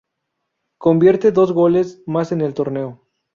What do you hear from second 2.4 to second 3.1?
el torneo.